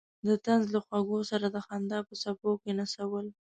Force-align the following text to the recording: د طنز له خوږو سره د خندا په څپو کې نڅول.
د 0.27 0.29
طنز 0.45 0.65
له 0.73 0.79
خوږو 0.85 1.19
سره 1.31 1.45
د 1.49 1.57
خندا 1.67 1.99
په 2.07 2.13
څپو 2.21 2.51
کې 2.61 2.71
نڅول. 2.79 3.25